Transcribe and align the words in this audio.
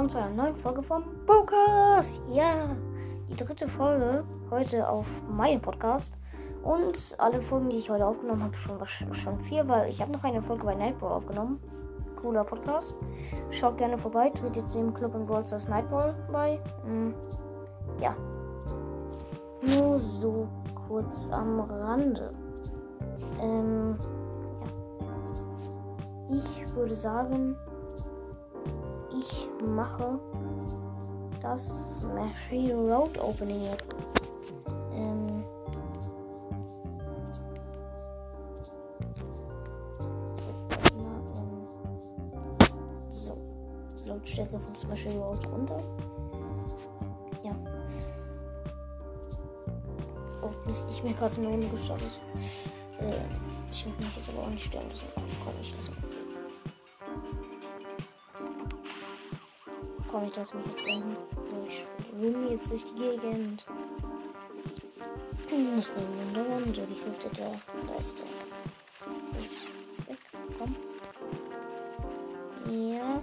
willkommen 0.00 0.08
zu 0.08 0.18
einer 0.18 0.42
neuen 0.42 0.56
Folge 0.56 0.82
vom 0.82 1.04
Brokers. 1.26 2.22
Ja, 2.30 2.74
die 3.28 3.36
dritte 3.36 3.68
Folge 3.68 4.24
heute 4.50 4.88
auf 4.88 5.04
meinem 5.28 5.60
Podcast. 5.60 6.14
Und 6.62 7.14
alle 7.18 7.42
Folgen, 7.42 7.68
die 7.68 7.76
ich 7.76 7.90
heute 7.90 8.06
aufgenommen 8.06 8.42
habe, 8.42 8.56
schon, 8.56 9.14
schon 9.14 9.38
vier, 9.40 9.68
weil 9.68 9.90
ich 9.90 10.00
habe 10.00 10.10
noch 10.10 10.24
eine 10.24 10.40
Folge 10.40 10.64
bei 10.64 10.74
Nightball 10.74 11.12
aufgenommen. 11.12 11.60
Cooler 12.16 12.44
Podcast. 12.44 12.94
Schaut 13.50 13.76
gerne 13.76 13.98
vorbei, 13.98 14.30
tritt 14.30 14.56
jetzt 14.56 14.74
dem 14.74 14.94
Club 14.94 15.14
in 15.14 15.26
Brawl 15.26 15.44
Stars 15.44 15.68
Nightball 15.68 16.14
bei. 16.32 16.58
Mhm. 16.86 17.14
Ja. 18.00 18.16
Nur 19.60 20.00
so 20.00 20.48
kurz 20.88 21.30
am 21.30 21.60
Rande. 21.60 22.32
Ähm, 23.38 23.92
ja. 26.30 26.38
Ich 26.38 26.74
würde 26.74 26.94
sagen, 26.94 27.54
ich 29.20 29.48
mache 29.66 30.18
das 31.42 31.98
Smashy 31.98 32.72
Road 32.72 33.18
Opening 33.18 33.64
jetzt. 33.64 33.96
Ähm 34.94 35.44
so. 43.08 43.36
Lautstärke 44.04 44.58
von 44.58 44.74
Smashy 44.74 45.10
Road 45.10 45.46
runter. 45.50 45.82
Ja. 47.42 47.56
Oh, 50.42 50.50
Mist, 50.66 50.86
ich 50.90 51.02
bin 51.02 51.14
gerade 51.14 51.36
eine 51.36 51.48
Runde 51.48 51.68
gestartet. 51.68 52.18
Äh, 52.98 53.14
ich 53.70 53.86
möchte 53.86 54.02
mich 54.02 54.16
jetzt 54.16 54.28
aber 54.30 54.42
auch 54.42 54.50
nicht 54.50 54.64
sterben 54.64 54.88
lassen. 54.88 55.06
Komm, 55.44 55.54
ich 55.60 55.74
lasse 55.74 55.90
mal. 55.92 56.19
Komm, 60.10 60.24
ich 60.24 60.34
lasse 60.34 60.56
mich 60.56 60.66
jetzt 60.66 60.84
rennen. 60.86 61.16
Ich 61.66 61.86
schwimme 62.16 62.50
jetzt 62.50 62.68
durch 62.68 62.82
die 62.82 62.94
Gegend. 62.94 63.64
Das 65.48 65.88
ist 65.88 65.96
eine 65.96 66.06
Wunderwand. 66.26 66.74
So, 66.74 66.82
die 66.84 67.00
Hälfte 67.04 67.28
der. 67.36 67.52
Ist 68.00 68.18
weg. 70.08 70.18
Komm. 70.58 70.74
Ja. 72.68 73.22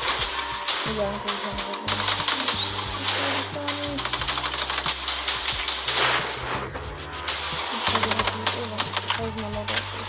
Ich 7.73 7.89
jetzt 8.17 8.35
nicht 8.37 8.55
über 8.55 8.79
1030. 9.19 10.01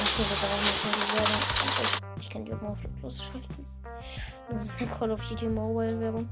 Okay, 0.00 0.24
die 0.92 1.08
Werbung. 1.16 1.44
Ich 2.20 2.28
kann 2.28 2.44
die 2.44 2.52
auch 2.52 2.60
mal 2.60 2.70
auf 2.70 2.78
Fluglos 2.78 3.16
schalten. 3.24 3.66
Das 4.50 4.62
ist 4.64 4.76
eine 4.78 4.90
Call 4.90 5.10
of 5.10 5.26
Duty 5.26 5.48
Mobile 5.48 6.00
Werbung. 6.00 6.28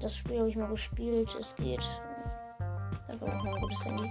Das 0.00 0.16
Spiel 0.16 0.38
habe 0.38 0.48
ich 0.48 0.56
mal 0.56 0.68
gespielt. 0.68 1.36
Es 1.40 1.54
geht. 1.54 1.88
Dafür 3.06 3.28
noch 3.28 3.44
mal 3.44 3.54
ein 3.54 3.60
gutes 3.60 3.84
Handy. 3.84 4.10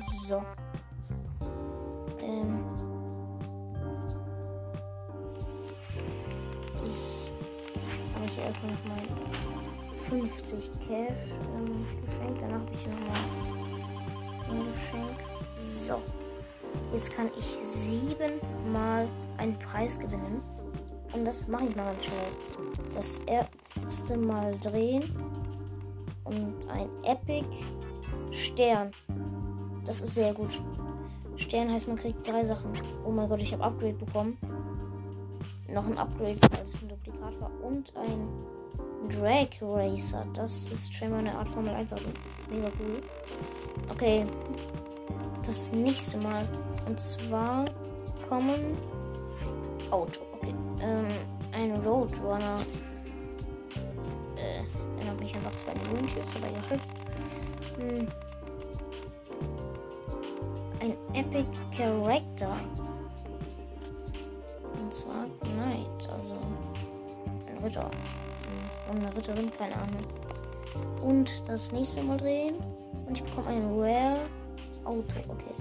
So. 0.00 0.42
Ähm. 2.22 2.64
Ich 8.08 8.14
habe 8.14 8.24
ich 8.24 8.38
erstmal 8.38 8.72
noch 8.72 8.84
mal 8.86 9.02
50 9.96 10.70
Cash 10.80 11.32
ähm, 11.56 11.86
geschenkt. 12.04 12.40
Danach 12.40 12.60
habe 12.60 12.72
ich 12.74 12.86
noch 12.86 13.00
mal 13.00 13.20
ein 14.50 14.72
Geschenk. 14.72 15.18
So. 15.60 16.02
Jetzt 16.90 17.14
kann 17.14 17.30
ich 17.38 17.58
siebenmal 17.62 19.06
einen 19.36 19.58
Preis 19.58 19.98
gewinnen. 19.98 20.42
Und 21.12 21.26
das 21.26 21.46
mache 21.48 21.66
ich 21.66 21.76
mal 21.76 21.84
ganz 21.84 22.04
schnell. 22.04 22.94
Das 22.94 23.18
erste 23.26 24.16
Mal 24.16 24.56
drehen. 24.60 25.14
Und 26.24 26.66
ein 26.70 26.88
Epic 27.04 27.46
Stern. 28.30 28.92
Das 29.84 30.00
ist 30.00 30.14
sehr 30.14 30.32
gut. 30.32 30.60
Stern 31.36 31.70
heißt, 31.72 31.88
man 31.88 31.96
kriegt 31.96 32.26
drei 32.26 32.44
Sachen. 32.44 32.72
Oh 33.04 33.10
mein 33.10 33.28
Gott, 33.28 33.40
ich 33.40 33.52
habe 33.52 33.64
Upgrade 33.64 33.94
bekommen. 33.94 34.38
Noch 35.68 35.86
ein 35.86 35.96
Upgrade, 35.96 36.36
weil 36.40 36.64
es 36.64 36.80
ein 36.80 36.88
Duplikat 36.88 37.40
war. 37.40 37.50
Und 37.62 37.92
ein 37.96 38.28
Drag 39.08 39.48
Racer. 39.60 40.26
Das 40.34 40.66
ist 40.68 40.94
scheinbar 40.94 41.20
eine 41.20 41.36
Art 41.36 41.48
Formel 41.48 41.74
1 41.74 41.92
Auto. 41.92 42.08
Mega 42.50 42.68
cool. 42.78 43.00
Okay. 43.90 44.24
Das 45.44 45.72
nächste 45.72 46.18
Mal. 46.18 46.46
Und 46.86 47.00
zwar 47.00 47.64
kommen 48.28 48.76
Auto. 49.90 50.20
Okay. 50.34 50.54
Ähm, 50.80 51.08
ein 51.52 51.72
Roadrunner. 51.84 52.56
Äh, 54.36 54.98
erinnert 54.98 55.20
mich 55.20 55.34
einfach 55.34 55.52
zwei 55.52 55.72
Chips, 56.06 56.36
aber 56.36 56.46
ja. 56.46 56.70
Hm 57.80 58.08
Epic 61.14 61.48
Character. 61.70 62.56
Und 64.80 64.94
zwar 64.94 65.26
Knight, 65.40 66.08
also 66.10 66.34
ein 66.34 67.64
Ritter. 67.64 67.90
Und 68.90 68.98
eine 68.98 69.16
Ritterin, 69.16 69.50
keine 69.50 69.74
Ahnung. 69.74 70.02
Und 71.02 71.48
das 71.48 71.72
nächste 71.72 72.02
Mal 72.02 72.16
drehen. 72.16 72.56
Und 73.06 73.18
ich 73.18 73.24
bekomme 73.24 73.48
ein 73.48 73.78
Rare 73.78 74.20
Auto, 74.84 75.16
okay. 75.28 75.54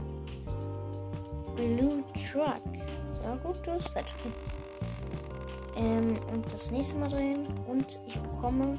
Blue 1.56 2.04
Truck. 2.14 2.62
Ja 3.24 3.36
gut, 3.44 3.58
das 3.66 3.86
ist 3.86 3.90
fett. 3.90 4.14
Ähm, 5.76 6.18
und 6.34 6.52
das 6.52 6.72
nächste 6.72 6.98
Mal 6.98 7.10
drehen. 7.10 7.48
Und 7.68 8.00
ich 8.08 8.20
bekomme 8.20 8.78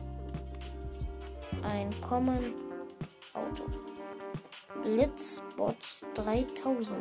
ein 1.63 1.91
Common 2.01 2.55
Auto. 3.35 3.65
Blitzbot 4.83 5.77
3000. 6.15 6.99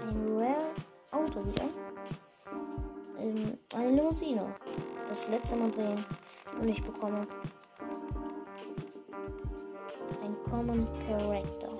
Ein 0.00 0.38
Rare 0.38 0.70
Auto 1.10 1.44
wieder. 1.46 1.68
Ähm, 3.18 3.58
eine 3.74 3.90
Limousine. 3.90 4.54
Das 5.06 5.28
letzte 5.28 5.56
Mal 5.56 5.70
drehen. 5.70 6.04
Und 6.60 6.68
ich 6.68 6.82
bekomme 6.82 7.26
ein 10.22 10.36
Common 10.44 10.86
Character. 11.06 11.71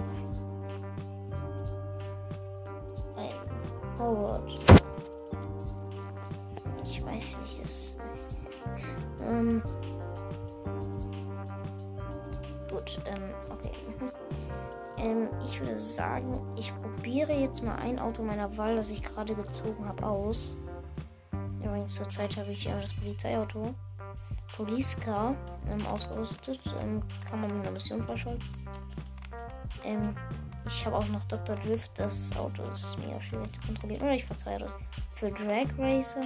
Gut, 12.83 13.01
ähm, 13.07 13.35
okay. 13.51 13.73
ähm, 14.99 15.29
ich 15.45 15.61
würde 15.61 15.79
sagen, 15.79 16.41
ich 16.57 16.73
probiere 16.81 17.33
jetzt 17.33 17.63
mal 17.63 17.77
ein 17.77 17.99
Auto 17.99 18.23
meiner 18.23 18.57
Wahl, 18.57 18.77
das 18.77 18.91
ich 18.91 19.03
gerade 19.03 19.35
gezogen 19.35 19.87
habe, 19.87 20.05
aus. 20.05 20.57
Übrigens, 21.63 21.95
zurzeit 21.95 22.37
habe 22.37 22.53
ich 22.53 22.65
ja 22.65 22.79
das 22.81 22.93
Polizeiauto. 22.95 23.75
Police 24.57 24.99
Car 25.01 25.35
ähm, 25.71 25.85
ausgerüstet. 25.87 26.61
Ähm, 26.83 27.03
kann 27.29 27.41
man 27.41 27.57
mit 27.57 27.63
einer 27.63 27.73
Mission 27.73 28.03
freischalten. 28.03 28.45
Ähm, 29.85 30.15
ich 30.67 30.85
habe 30.85 30.97
auch 30.97 31.09
noch 31.09 31.25
Dr. 31.25 31.57
Drift. 31.57 31.99
Das 31.99 32.37
Auto 32.37 32.63
ist 32.65 32.99
mega 32.99 33.21
schwierig 33.21 33.53
zu 33.55 33.61
kontrollieren. 33.63 34.03
Oder 34.03 34.15
ich 34.15 34.25
verzeihe 34.25 34.59
das. 34.59 34.77
Für 35.15 35.31
Drag 35.31 35.67
Racer. 35.79 36.23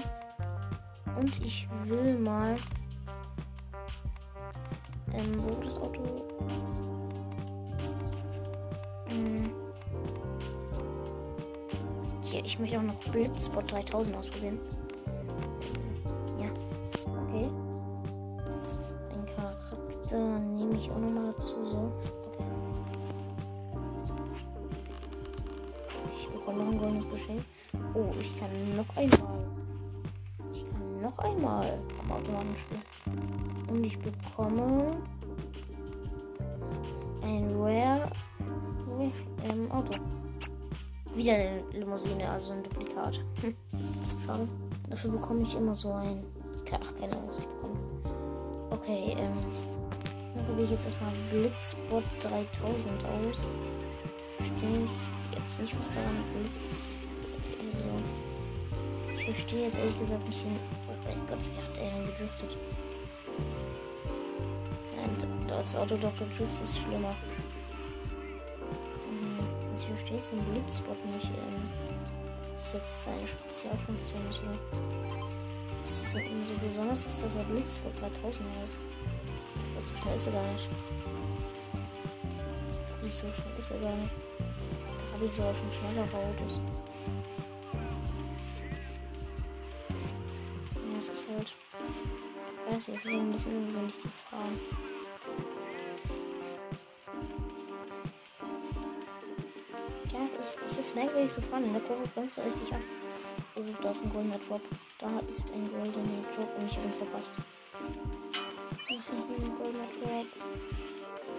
Und 1.21 1.45
ich 1.45 1.69
will 1.85 2.19
mal 2.19 2.55
ähm, 5.17 5.33
wo 5.39 5.63
das 5.63 5.81
Auto. 5.81 6.03
Hm. 9.07 9.51
Hier, 12.23 12.45
ich 12.45 12.59
möchte 12.59 12.79
auch 12.79 12.83
noch 12.83 13.03
Blitzspot 13.05 13.73
3000 13.73 14.17
ausprobieren. 14.17 14.59
Ja, 16.39 16.49
okay. 17.05 17.49
Ein 19.15 19.27
Charakter 19.35 20.39
nehme 20.39 20.77
ich 20.77 20.91
auch 20.91 20.99
nochmal 20.99 21.33
dazu. 21.33 21.65
So. 21.65 21.93
Ich 26.15 26.29
bekomme 26.29 26.65
noch 26.65 26.73
ein 26.73 26.79
goldenes 26.79 27.11
Geschenk. 27.11 27.43
Oh, 27.95 28.11
ich 28.21 28.37
kann 28.37 28.51
noch 28.77 28.97
einmal. 28.97 29.47
Noch 31.07 31.19
einmal 31.21 31.79
am 32.03 32.11
Automaten 32.11 32.57
spielen. 32.57 32.83
Und 33.69 33.87
ich 33.87 33.97
bekomme 33.97 34.91
ein 37.23 37.49
Rare 37.57 38.11
ähm, 39.45 39.71
Auto. 39.71 39.93
Wieder 41.15 41.35
eine 41.35 41.63
Limousine, 41.71 42.29
also 42.29 42.55
ein 42.55 42.65
Duplikat. 42.65 43.21
Hm. 43.41 43.55
Schade. 44.27 44.49
Dafür 44.91 45.13
bekomme 45.13 45.43
ich 45.43 45.55
immer 45.55 45.77
so 45.77 45.93
ein. 45.93 46.25
Ach, 46.73 46.95
keine 46.97 47.13
Ahnung, 47.13 47.29
was 47.29 47.39
ich 47.39 47.47
bekomme. 47.47 47.79
Okay, 48.71 49.17
ähm. 49.17 49.33
Dann 50.35 50.45
probiere 50.45 50.65
ich 50.65 50.71
jetzt 50.73 50.87
erstmal 50.87 51.13
Blitzbot 51.31 52.03
3000 52.19 53.05
aus. 53.05 53.47
Verstehe 54.39 54.85
ich 54.85 55.39
jetzt 55.39 55.61
nicht, 55.61 55.79
was 55.79 55.95
daran 55.95 56.25
Blitz. 56.33 56.97
Also. 57.65 57.85
Ich 59.17 59.25
verstehe 59.25 59.67
jetzt 59.67 59.79
ehrlich 59.79 60.01
gesagt 60.01 60.27
nicht 60.27 60.45
den. 60.45 60.86
Mein 61.07 61.27
Gott, 61.27 61.39
wie 61.45 61.63
hat 61.63 61.79
er 61.79 61.91
denn 61.91 62.07
gedriftet? 62.07 62.57
Nein, 64.97 65.17
das 65.49 65.77
Auto 65.77 65.97
Dr. 65.97 66.27
Drift 66.29 66.61
ist 66.61 66.79
schlimmer. 66.79 67.15
Hm, 69.09 69.39
ich 69.77 69.87
verstehe 69.87 70.17
es 70.17 70.31
im 70.31 70.45
Blitzbot 70.45 71.05
nicht. 71.07 71.27
Ähm, 71.27 71.71
ist 72.55 72.75
jetzt 72.75 73.05
seine 73.05 73.27
Spezialfunktion 73.27 74.23
so. 74.31 74.43
Ist 75.83 76.03
das 76.03 76.15
irgendwie 76.15 76.47
so 76.47 76.55
besonders 76.59 77.07
ist, 77.07 77.23
dass 77.23 77.37
er 77.37 77.45
Blitzbot 77.45 78.01
3000 78.01 78.49
heißt? 78.63 78.77
So 79.87 79.95
schnell 79.95 80.15
ist 80.15 80.27
er 80.27 80.33
gar 80.33 80.53
nicht. 80.53 80.69
Wirklich 82.89 83.15
so 83.15 83.31
schnell 83.31 83.57
ist 83.57 83.71
er 83.71 83.79
gar 83.79 83.97
nicht. 83.97 84.11
Habe 85.13 85.25
ich 85.25 85.33
sogar 85.33 85.55
schon 85.55 85.71
schneller 85.71 86.03
Autos. 86.03 86.61
Nicht, 92.77 92.89
ich 92.89 93.01
versuche 93.01 93.23
ein 93.23 93.33
bisschen 93.33 93.57
ungewöhnlich 93.57 93.99
zu 93.99 94.09
fahren. 94.09 94.61
Ja, 100.13 100.21
es, 100.39 100.59
es 100.63 100.77
ist 100.77 100.95
merkwürdig 100.95 101.33
zu 101.33 101.41
fahren. 101.41 101.65
In 101.65 101.73
der 101.73 101.81
Kurve 101.81 102.05
bremst 102.15 102.37
du 102.37 102.43
richtig 102.43 102.71
ab. 102.75 102.81
Oh, 103.55 103.63
da 103.81 103.91
ist 103.93 104.05
ein 104.05 104.11
goldener 104.11 104.39
Drop. 104.41 104.61
Da 104.99 105.09
ist 105.33 105.51
ein 105.53 105.67
goldener 105.71 106.23
Drop 106.35 106.59
und 106.59 106.67
ich 106.67 106.77
habe 106.77 106.89
ihn 106.89 106.93
verpasst. 106.93 107.33
Drop. 109.57 110.27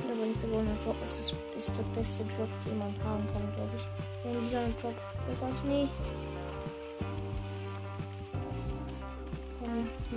Der 0.10 0.18
winzige 0.18 0.52
Golden 0.52 0.80
Drop 0.80 0.96
ist, 1.04 1.20
das, 1.20 1.36
ist 1.56 1.78
der 1.78 1.84
beste 1.84 2.24
Drop, 2.24 2.50
den 2.66 2.80
man 2.80 2.96
haben 3.04 3.24
kann, 3.32 3.54
glaube 3.54 3.74
ich. 3.78 4.26
Und 4.26 4.44
dieser 4.44 4.68
Drop, 4.70 4.96
das 5.30 5.40
war's 5.40 5.64
nichts. 5.66 6.10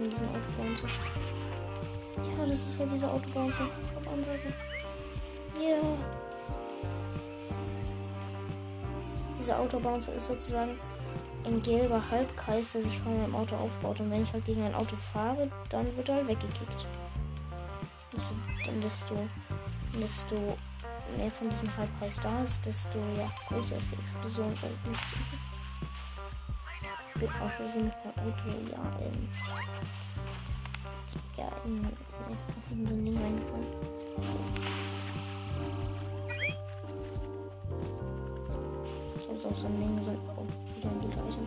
Mit 0.00 0.12
diesen 0.12 0.28
Autobouncer. 0.28 0.88
Ja, 2.16 2.46
das 2.46 2.66
ist 2.66 2.78
halt 2.78 2.92
dieser 2.92 3.12
Autobouncer 3.12 3.68
auf 3.96 4.08
Ansage. 4.08 4.52
Ja. 5.54 5.80
Dieser 9.38 9.58
Autobouncer 9.58 10.14
ist 10.14 10.26
sozusagen 10.26 10.78
ein 11.44 11.62
gelber 11.62 12.02
Halbkreis, 12.10 12.72
der 12.72 12.82
sich 12.82 12.98
vor 12.98 13.12
meinem 13.12 13.34
Auto 13.34 13.56
aufbaut. 13.56 14.00
Und 14.00 14.10
wenn 14.10 14.22
ich 14.22 14.32
halt 14.32 14.44
gegen 14.44 14.62
ein 14.62 14.74
Auto 14.74 14.96
fahre, 14.96 15.50
dann 15.68 15.96
wird 15.96 16.08
er 16.08 16.16
halt 16.16 16.28
weggekickt 16.28 16.86
desto, 18.12 18.34
dann 18.64 18.80
desto, 18.80 19.28
desto 19.94 20.36
mehr 21.16 21.30
von 21.30 21.48
diesem 21.48 21.76
Halbkreis 21.76 22.20
da 22.20 22.42
ist, 22.42 22.64
desto 22.64 22.98
ja, 23.16 23.30
größer 23.48 23.76
ist 23.76 23.92
die 23.92 23.96
Explosion. 23.96 24.52
Ich 24.52 24.98
bin 27.20 27.28
aus 27.38 27.54
Versehen 27.54 27.84
mit 27.84 28.16
meinem 28.16 28.32
Auto 28.32 28.48
ja 28.70 28.82
in, 29.04 29.28
ja, 31.36 31.48
in, 31.66 32.78
in 32.78 32.86
so 32.86 32.94
ein 32.94 33.04
Ding 33.04 33.18
reingefallen. 33.18 33.66
Ich 39.18 39.28
habe 39.28 39.36
auch 39.36 39.54
so 39.54 39.66
ein 39.66 39.76
Ding 39.76 40.02
so, 40.02 40.12
oh, 40.36 40.46
wieder 40.76 40.88
ein 40.88 41.00
Giga-Item. 41.00 41.46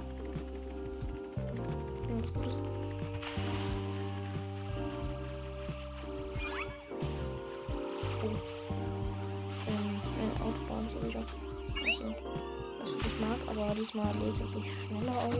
Was 12.83 12.89
Gutes. 12.91 13.06
aber 13.47 13.75
diesmal 13.75 14.13
lädt 14.18 14.39
es 14.41 14.51
sich 14.51 14.71
schneller 14.83 15.15
auf. 15.15 15.33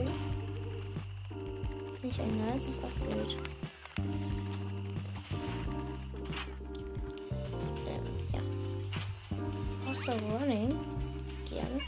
Finde 2.00 2.08
ich 2.10 2.20
ein 2.20 2.46
nices 2.46 2.82
Upgrade. 2.82 3.36
Ähm, 7.86 8.04
ja. 8.32 8.40
Faster 9.84 10.16
Running. 10.40 10.74
Gerne. 11.50 11.80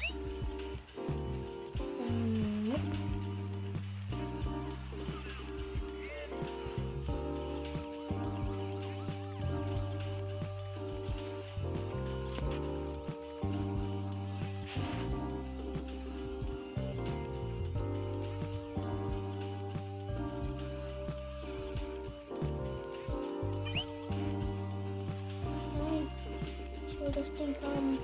Das 27.17 27.35
Ding 27.35 27.57
haben. 27.63 27.99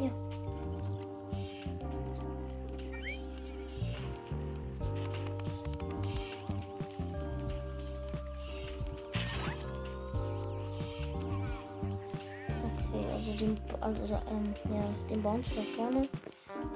Ja. 0.00 0.10
Also 13.12 13.32
den, 13.32 13.58
also 13.80 14.14
ähm, 14.30 14.54
ja, 14.70 14.84
den 15.10 15.22
Bounce 15.22 15.54
da 15.54 15.62
vorne 15.76 16.08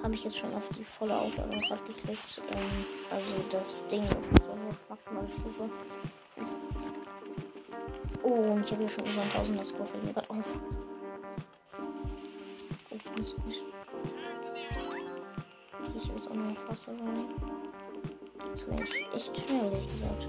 habe 0.02 0.14
ich 0.14 0.24
jetzt 0.24 0.38
schon 0.38 0.54
auf 0.54 0.68
die 0.70 0.84
volle 0.84 1.16
Aufladung 1.16 1.60
gerade 1.60 1.82
gekriegt. 1.84 2.40
Ähm, 2.50 2.84
also 3.10 3.34
das 3.50 3.86
Ding, 3.86 4.02
nur 4.02 4.70
auf 4.70 4.88
maximale 4.88 5.28
Stufe. 5.28 5.70
Oh, 8.22 8.52
und 8.52 8.64
ich 8.64 8.72
habe 8.72 8.82
hier 8.82 8.88
schon 8.88 9.06
über 9.06 9.22
1000 9.22 9.60
das 9.60 9.68
Score 9.68 9.84
fällt 9.84 10.04
mir 10.04 10.12
gerade 10.12 10.30
auf. 10.30 10.58
Oh, 12.90 12.96
muss 13.18 13.36
ich. 13.48 13.64
Ich 15.96 16.06
jetzt 16.08 16.30
auch 16.30 16.34
noch 16.34 16.58
faster 16.66 16.92
running. 16.92 17.28
Jetzt 18.48 18.68
wäre 18.68 18.82
ich 18.82 19.14
echt 19.14 19.38
schnell, 19.38 19.64
ehrlich 19.64 19.88
gesagt. 19.88 20.28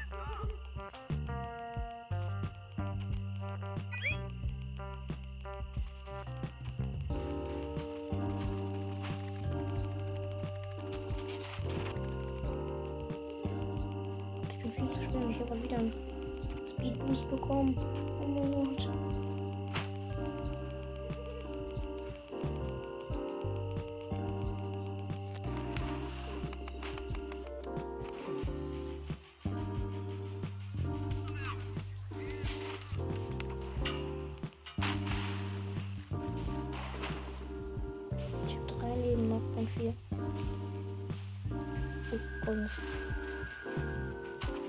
Habe 15.49 15.63
wieder 15.63 15.77
einen 15.79 15.93
Speed 16.65 16.99
Boost 16.99 17.29
bekommen. 17.29 17.75
Oh 18.21 18.27
mein 18.27 18.51
Gott. 18.51 18.89
Ich 38.47 38.55
habe 38.55 38.65
drei 38.79 38.95
Leben 39.01 39.29
noch 39.29 39.41
von 39.53 39.67
vier. 39.67 39.93
goldenes 42.45 42.81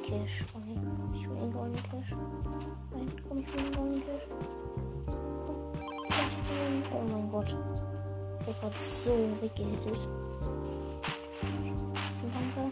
Cash. 0.02 0.44
Oh 0.54 0.61
Cash. 1.92 2.16
Nein, 2.90 3.06
komm 3.28 3.38
ich 3.38 3.48
für 3.48 3.58
den 3.58 3.72
goldenen 3.72 4.00
Cash. 4.00 4.28
Komm, 5.06 5.56
ich 6.26 6.34
den. 6.48 6.82
Oh 6.90 7.02
mein 7.06 7.28
Gott. 7.30 7.54
Ich 8.40 8.46
wurde 8.46 8.58
gerade 8.60 8.78
so 8.78 9.12
weggehittet. 9.42 10.08
Das 11.92 12.18
sind 12.18 12.32
Panzer. 12.32 12.70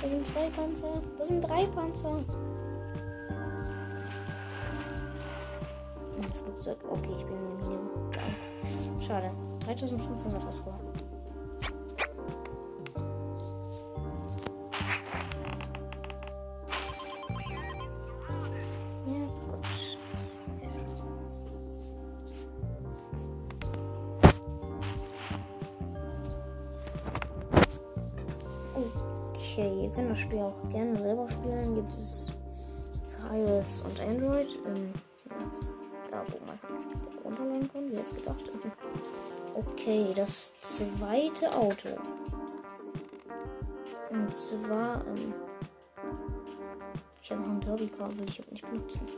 Das 0.00 0.10
sind 0.10 0.26
zwei 0.26 0.50
Panzer. 0.50 1.02
Das 1.18 1.28
sind 1.28 1.40
drei 1.40 1.66
Panzer. 1.66 2.18
Ein 6.18 6.32
Flugzeug. 6.32 6.78
Okay, 6.88 7.14
ich 7.16 7.26
bin 7.26 7.36
in. 7.36 8.10
Geil. 8.12 8.22
Schade. 9.00 9.30
3500er 9.66 10.52
Score. 10.52 10.78
Okay, 29.58 29.84
ihr 29.84 29.90
könnt 29.90 30.10
das 30.10 30.18
Spiel 30.18 30.40
auch 30.40 30.68
gerne 30.68 30.98
selber 30.98 31.26
spielen. 31.30 31.76
Gibt 31.76 31.90
es 31.94 32.30
für 33.08 33.34
iOS 33.34 33.80
und 33.80 33.98
Android. 34.00 34.54
Ähm, 34.66 34.92
ja, 35.30 35.36
da, 36.10 36.24
wo 36.28 36.46
man 36.46 36.58
das 36.68 36.82
Spiel 36.82 36.96
runterladen 37.24 37.72
kann, 37.72 37.90
wie 37.90 37.96
jetzt 37.96 38.14
gedacht. 38.14 38.44
Okay, 39.54 40.12
das 40.14 40.54
zweite 40.58 41.48
Auto. 41.56 41.88
Und 44.10 44.36
zwar, 44.36 45.02
ähm, 45.06 45.32
ich 47.22 47.30
habe 47.30 47.40
noch 47.40 47.48
einen 47.48 47.60
Derby 47.62 47.88
Car, 47.88 48.10
will 48.18 48.28
ich 48.28 48.38
aber 48.38 48.52
nicht 48.52 48.70
benutzen. 48.70 49.08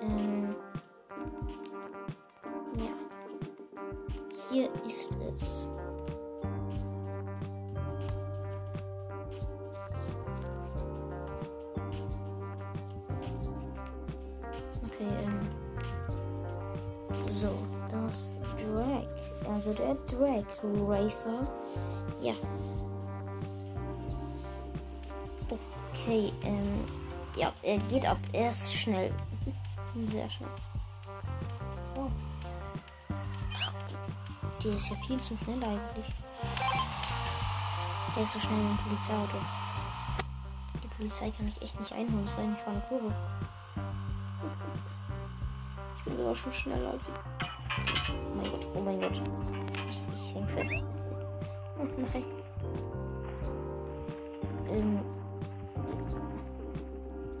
Ähm, 0.00 0.56
So, 17.36 17.52
das 17.90 18.32
Drag. 18.56 19.04
Also 19.46 19.74
der 19.74 19.94
Drag 19.94 20.46
Racer. 20.88 21.46
Ja. 22.22 22.32
Okay, 25.92 26.32
ähm. 26.44 26.82
Ja, 27.36 27.52
er 27.62 27.76
geht 27.76 28.06
ab. 28.06 28.16
Er 28.32 28.48
ist 28.48 28.72
schnell. 28.72 29.12
Sehr 30.06 30.30
schnell. 30.30 30.48
Oh. 31.98 32.08
Ach, 33.54 33.72
der 34.64 34.72
ist 34.72 34.88
ja 34.88 34.96
viel 35.06 35.20
zu 35.20 35.36
schnell 35.36 35.62
eigentlich. 35.62 36.06
Der 38.16 38.22
ist 38.22 38.32
so 38.32 38.40
schnell 38.40 38.58
wie 38.60 38.70
ein 38.70 38.76
Polizeiauto. 38.78 39.36
Die 40.82 40.88
Polizei 40.88 41.30
kann 41.30 41.48
ich 41.48 41.60
echt 41.60 41.78
nicht 41.78 41.92
einholen. 41.92 42.22
Das 42.22 42.32
ist 42.32 42.38
eigentlich 42.38 42.60
vor 42.60 42.72
einer 42.72 42.80
Kurve. 42.80 43.14
Ich 46.06 46.10
bin 46.12 46.18
sogar 46.18 46.34
schon 46.36 46.52
schneller 46.52 46.92
als 46.92 47.06
sie. 47.06 47.12
Oh 47.12 48.36
mein 48.36 48.50
Gott, 48.52 48.68
oh 48.76 48.80
mein 48.80 49.00
Gott. 49.00 49.20
Ich, 49.90 50.06
ich 50.14 50.34
häng 50.36 50.46
fest. 50.46 50.84
Oh 51.80 51.84
nein. 51.98 52.24
Ähm. 54.70 55.00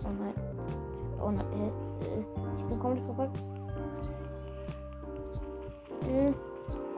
Oh 0.04 0.10
nein. 0.18 0.34
Oh 1.22 1.30
nein. 1.30 1.46
Äh, 1.52 1.68
äh, 2.06 2.24
ich 2.60 2.68
bin 2.68 2.78
komplett 2.80 3.04
verfolgt. 3.04 3.38
Äh. 6.08 6.32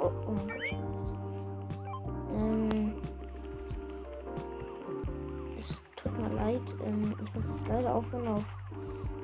Oh, 0.01 0.11
oh 0.27 0.31
mein 0.31 0.49
Gott. 0.49 0.71
Ähm. 2.33 2.95
Es 5.61 5.83
tut 5.97 6.19
mir 6.19 6.31
leid. 6.31 6.63
Ähm, 6.87 7.15
ich 7.23 7.35
muss 7.35 7.47
es 7.47 7.69
leider 7.69 7.95
aufhören 7.95 8.29
aus 8.29 8.47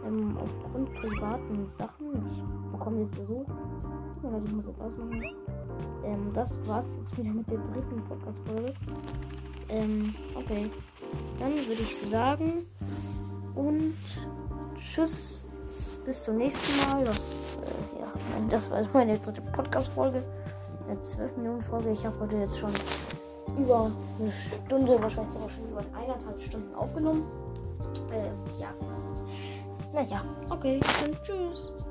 ähm, 0.06 0.36
aufgrund 0.36 0.94
privaten 0.94 1.68
Sachen. 1.70 2.33
Besuch. 3.10 3.46
Tut 3.46 4.22
mir 4.22 4.30
leid, 4.30 4.42
ich 4.46 4.52
muss 4.52 4.66
jetzt 4.66 4.80
ausmachen. 4.80 5.22
Ähm, 6.04 6.30
das 6.32 6.58
war's 6.66 6.96
jetzt 6.96 7.16
wieder 7.16 7.30
mit 7.30 7.48
der 7.50 7.58
dritten 7.58 8.02
Podcast-Folge. 8.04 8.74
Ähm, 9.68 10.14
okay. 10.34 10.70
Dann 11.38 11.54
würde 11.66 11.82
ich 11.82 11.96
sagen. 11.96 12.66
Und 13.54 13.94
tschüss. 14.76 15.50
Bis 16.04 16.22
zum 16.22 16.36
nächsten 16.36 16.90
Mal. 16.90 17.04
Das, 17.04 17.58
äh, 17.58 18.00
ja, 18.00 18.12
das 18.48 18.70
war 18.70 18.82
meine 18.92 19.18
dritte 19.18 19.40
Podcast-Folge. 19.40 20.22
Eine 20.88 21.00
12 21.00 21.36
Minuten 21.36 21.62
Folge. 21.62 21.90
Ich 21.92 22.04
habe 22.04 22.18
heute 22.20 22.36
jetzt 22.36 22.58
schon 22.58 22.72
über 23.58 23.90
eine 24.20 24.32
Stunde, 24.32 25.00
wahrscheinlich 25.00 25.32
sogar 25.32 25.48
schon 25.48 25.68
über 25.70 25.80
eineinhalb 25.96 26.42
Stunden 26.42 26.74
aufgenommen. 26.74 27.24
Äh, 28.10 28.28
ja. 28.60 28.68
Naja, 29.92 30.24
okay, 30.50 30.80
dann 31.00 31.16
tschüss. 31.22 31.83